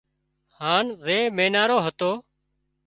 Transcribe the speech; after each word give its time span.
هانَ 0.59 0.85
زي 1.05 1.19
مينارو 1.37 1.77
هتو 1.85 2.11